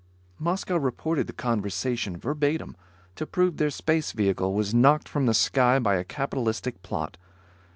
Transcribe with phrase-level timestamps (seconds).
[0.39, 2.75] Moscow reported the conversation, verbatim,
[3.15, 7.17] to prove their space vehicle was knocked from the sky by a capitalistic plot.